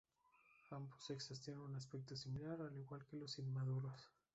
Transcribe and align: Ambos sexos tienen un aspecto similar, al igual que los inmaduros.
Ambos 0.71 1.03
sexos 1.03 1.39
tienen 1.41 1.61
un 1.61 1.75
aspecto 1.75 2.15
similar, 2.15 2.59
al 2.59 2.75
igual 2.75 3.05
que 3.05 3.17
los 3.17 3.37
inmaduros. 3.37 4.09